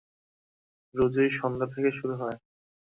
[0.95, 2.37] রোজই সন্ধ্যা থেকে শুরু হয়।